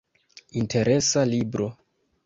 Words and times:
Interesa 0.61 1.21
libro. 1.33 1.67